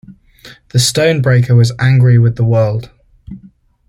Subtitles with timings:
[0.69, 2.89] The stone-breaker was angry with the world.